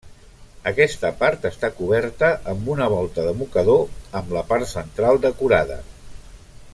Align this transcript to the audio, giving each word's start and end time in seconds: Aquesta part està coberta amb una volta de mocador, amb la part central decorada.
Aquesta 0.69 1.11
part 1.19 1.43
està 1.49 1.69
coberta 1.81 2.31
amb 2.55 2.71
una 2.77 2.87
volta 2.95 3.27
de 3.27 3.35
mocador, 3.43 3.85
amb 4.21 4.35
la 4.39 4.45
part 4.53 4.71
central 4.75 5.21
decorada. 5.31 5.79